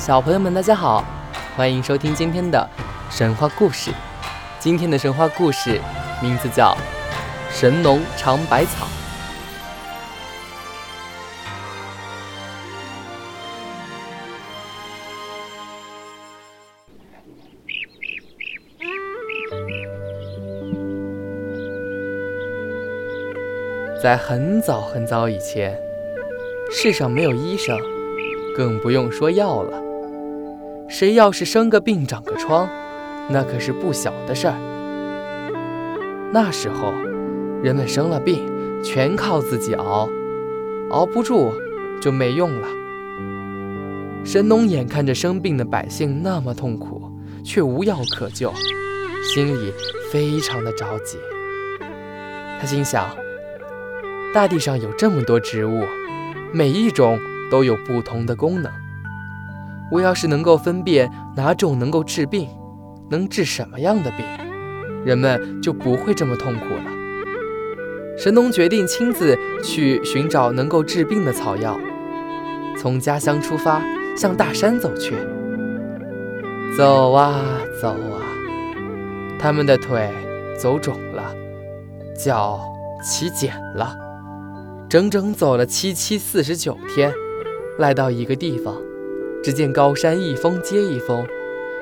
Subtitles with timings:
[0.00, 1.04] 小朋友们，大家好，
[1.54, 2.66] 欢迎收听今天的
[3.10, 3.90] 神话故事。
[4.58, 5.78] 今天的神话故事
[6.22, 6.74] 名字叫
[7.54, 8.86] 《神农尝百草》。
[24.02, 25.78] 在很早很早以前，
[26.72, 27.78] 世上没有医生，
[28.56, 29.89] 更不用说药了。
[30.90, 32.68] 谁要是生个病、长个疮，
[33.28, 34.54] 那可是不小的事儿。
[36.32, 36.92] 那时候，
[37.62, 38.44] 人们生了病，
[38.82, 40.08] 全靠自己熬，
[40.90, 41.52] 熬不住
[42.02, 42.66] 就没用了。
[44.24, 47.08] 神农眼看着生病的百姓那么痛苦，
[47.44, 48.52] 却无药可救，
[49.22, 49.72] 心里
[50.10, 51.18] 非常的着急。
[52.60, 53.08] 他心想：
[54.34, 55.84] 大地上有这么多植物，
[56.52, 57.16] 每一种
[57.48, 58.72] 都有不同的功能。
[59.90, 62.48] 我要是能够分辨哪种能够治病，
[63.10, 64.24] 能治什么样的病，
[65.04, 66.84] 人们就不会这么痛苦了。
[68.16, 71.78] 神农决定亲自去寻找能够治病的草药，
[72.78, 73.82] 从家乡出发，
[74.16, 75.14] 向大山走去。
[76.76, 77.42] 走啊
[77.80, 78.22] 走啊，
[79.38, 80.08] 他们的腿
[80.56, 81.34] 走肿了，
[82.14, 82.60] 脚
[83.02, 83.96] 起茧了，
[84.88, 87.12] 整整走了七七四十九天，
[87.78, 88.76] 来到一个地方。
[89.42, 91.26] 只见高山一峰接一峰，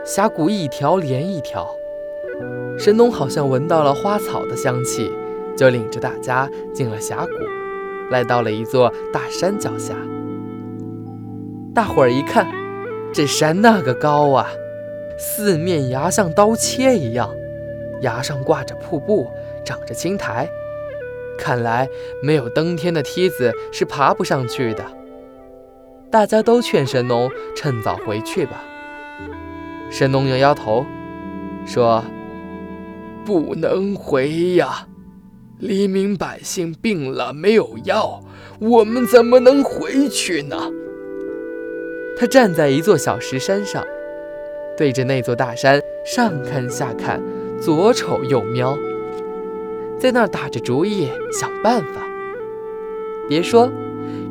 [0.05, 1.69] 峡谷一条连一条。
[2.79, 5.11] 神农好像闻到了花草的香气，
[5.57, 7.33] 就领着大家进了峡谷，
[8.13, 9.95] 来到了一座大山脚下。
[11.75, 12.47] 大伙儿一看，
[13.13, 14.49] 这山那个高啊，
[15.19, 17.35] 四面崖像刀切一样，
[18.03, 19.29] 崖上挂着瀑布，
[19.65, 20.49] 长着青苔，
[21.37, 21.89] 看来
[22.23, 24.85] 没有登天的梯子是爬不上去的。
[26.11, 28.65] 大家都劝神农趁早回去吧。
[29.91, 30.87] 神农摇摇头，
[31.67, 32.03] 说
[33.27, 34.87] ：“不能回呀，
[35.59, 38.23] 黎民百姓病了没有药，
[38.59, 40.57] 我们怎么能回去呢？”
[42.19, 43.85] 他站在一座小石山上，
[44.79, 47.23] 对着那座大山上看下看，
[47.61, 48.79] 左瞅右瞄，
[49.99, 52.09] 在那儿打着主意想办法。
[53.29, 53.71] 别说，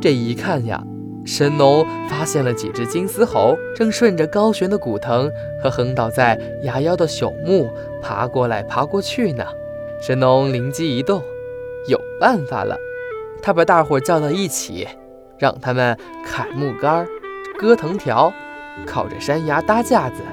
[0.02, 0.84] 这一看呀。
[1.28, 5.30] 神农发现了几只金丝猴，正顺着高悬的古藤
[5.62, 7.70] 和横倒在崖腰的朽木
[8.02, 9.44] 爬过来爬过去呢。
[10.02, 11.22] 神农灵机一动，
[11.90, 12.78] 有办法了。
[13.42, 14.88] 他把大伙叫到一起，
[15.38, 17.06] 让他们砍木杆、
[17.60, 18.32] 割藤条，
[18.86, 20.24] 靠着山崖搭架子，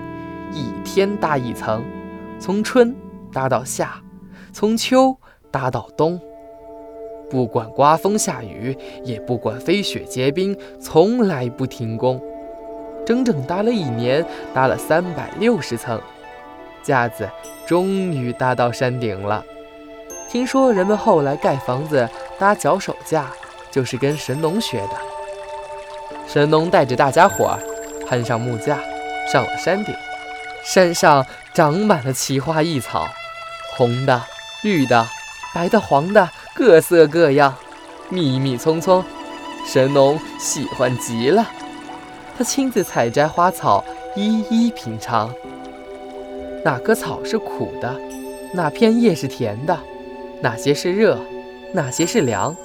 [0.52, 1.82] 一天搭一层，
[2.38, 2.94] 从春
[3.32, 4.00] 搭到夏，
[4.52, 5.16] 从秋
[5.50, 6.20] 搭到冬。
[7.34, 12.22] 不管刮风下雨，也不管飞雪结冰，从来不停工。
[13.04, 14.24] 整整搭了一年，
[14.54, 16.00] 搭了三百六十层
[16.84, 17.28] 架子，
[17.66, 19.44] 终于搭到山顶了。
[20.30, 22.08] 听说人们后来盖房子
[22.38, 23.26] 搭脚手架，
[23.68, 24.96] 就是跟神农学的。
[26.28, 27.58] 神农带着大家伙儿
[28.06, 28.78] 攀上木架，
[29.28, 29.92] 上了山顶。
[30.62, 33.08] 山上长满了奇花异草，
[33.76, 34.22] 红的、
[34.62, 35.04] 绿的、
[35.52, 36.30] 白的、黄的。
[36.54, 37.52] 各色各样，
[38.08, 39.04] 密密葱葱，
[39.66, 41.44] 神农喜欢极了。
[42.38, 43.84] 他亲自采摘花草，
[44.14, 45.34] 一一品尝。
[46.64, 48.00] 哪棵草是苦的？
[48.52, 49.76] 哪片叶是甜的？
[50.40, 51.18] 哪些是热？
[51.72, 52.56] 哪些是凉？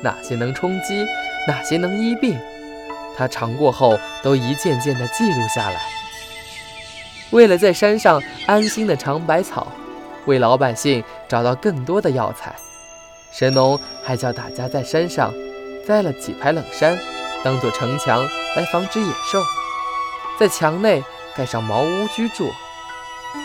[0.00, 1.04] 哪些能充饥？
[1.48, 2.38] 哪些能医病？
[3.16, 5.80] 他尝过后，都一件件的记录下来。
[7.30, 9.66] 为了在山上安心的尝百草，
[10.26, 12.54] 为老百姓找到更多的药材。
[13.36, 15.34] 神农还叫大家在山上
[15.84, 16.96] 栽了几排冷杉，
[17.42, 18.24] 当做城墙
[18.54, 19.42] 来防止野兽，
[20.38, 21.02] 在墙内
[21.34, 22.48] 盖上茅屋居住。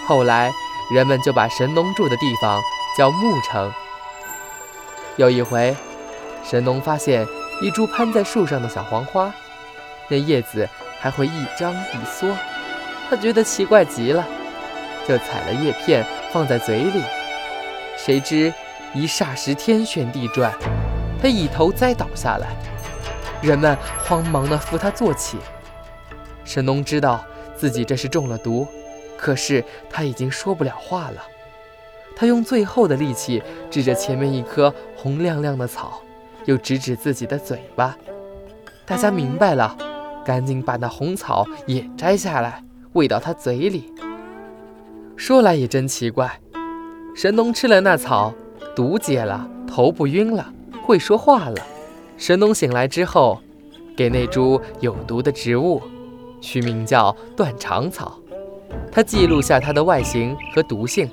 [0.08, 0.52] 后来
[0.94, 2.62] 人们就把神农住的地方
[2.96, 3.74] 叫牧城。
[5.18, 5.76] 有一回，
[6.44, 7.26] 神农发现
[7.60, 9.34] 一株攀在树上的小黄花，
[10.08, 10.70] 那叶子
[11.00, 12.28] 还会一张一缩，
[13.10, 14.24] 他觉得奇怪极了，
[15.08, 17.02] 就采了叶片放在嘴里，
[17.98, 18.54] 谁知。
[18.94, 20.54] 一霎时，天旋地转，
[21.22, 22.56] 他一头栽倒下来。
[23.42, 25.38] 人们慌忙地扶他坐起。
[26.44, 27.24] 神农知道
[27.56, 28.68] 自己这是中了毒，
[29.18, 31.24] 可是他已经说不了话了。
[32.16, 36.02] 他用最后的力气指着前面一棵红亮亮的草，
[36.46, 37.96] 又指指自己的嘴巴。
[38.86, 39.78] 大家明白了，
[40.26, 42.64] 赶紧把那红草也摘下来，
[42.94, 43.94] 喂到他嘴里。
[45.16, 46.42] 说来也真奇怪，
[47.16, 48.34] 神农吃了那草。
[48.76, 51.58] 毒解了，头不晕了，会说话了。
[52.18, 53.42] 神农醒来之后，
[53.96, 55.82] 给那株有毒的植物
[56.42, 58.18] 取名叫断肠草。
[58.92, 61.10] 他记录下它的外形和毒性，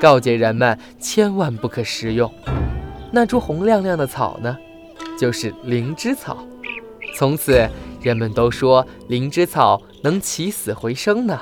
[0.00, 2.30] 告诫人们千万不可食用。
[3.12, 4.56] 那株红亮亮的草呢，
[5.18, 6.38] 就是灵芝草。
[7.16, 7.68] 从此，
[8.00, 11.40] 人们都说灵芝草能起死回生呢。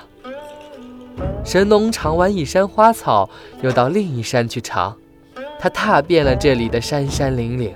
[1.45, 3.29] 神农尝完一山花草，
[3.63, 4.97] 又到另一山去尝，
[5.65, 7.75] 他踏遍了这里的山山岭岭。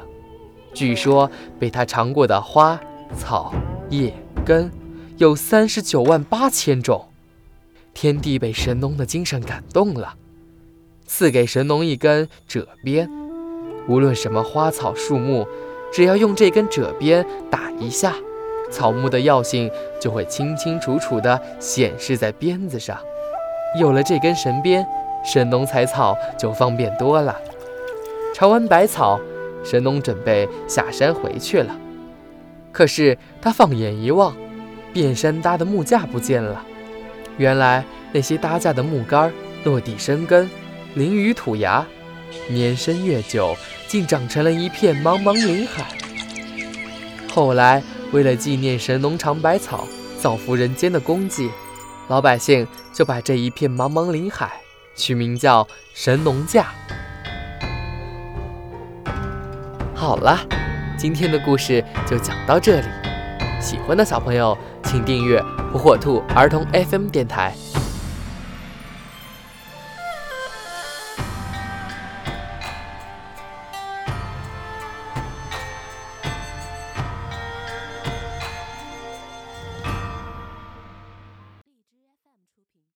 [0.75, 2.79] 据说被他尝过的花
[3.17, 3.55] 草
[3.89, 4.13] 叶
[4.45, 4.71] 根
[5.17, 7.07] 有三十九万八千种。
[7.95, 10.17] 天帝被神农的精神感动了，
[11.07, 13.09] 赐给神农一根褶鞭。
[13.89, 15.49] 无论什么花草树木，
[15.91, 18.15] 只要用这根褶鞭打一下，
[18.71, 22.99] 草木的药性就会清清楚楚地显示在鞭子上。
[23.81, 24.87] 有了这根神鞭，
[25.25, 27.35] 神农采草就方便多了。
[28.39, 29.21] 尝完百草，
[29.65, 31.77] 神农准备下山回去了。
[32.71, 34.33] 可是他放眼一望，
[34.93, 36.65] 遍山搭的木架不见了。
[37.37, 39.33] 原来那些搭架的木杆
[39.65, 40.49] 落地生根，
[40.95, 41.85] 淋雨吐芽，
[42.49, 43.57] 年深月久，
[43.89, 45.89] 竟长成了一片茫茫林海。
[47.35, 47.83] 后来
[48.13, 49.85] 为了纪念神农尝百草、
[50.17, 51.51] 造福人间的功绩，
[52.07, 54.61] 老百姓就把这一片茫茫林海
[54.95, 56.69] 取名叫神农架。
[59.99, 60.39] 好了，
[60.97, 62.87] 今天的故事就讲到这里。
[63.61, 65.43] 喜欢的小朋友，请订阅
[65.73, 67.53] 火火兔儿童 FM 电台。